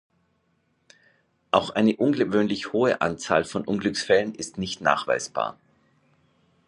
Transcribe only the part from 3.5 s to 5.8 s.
Unglücksfällen ist nicht nachweisbar.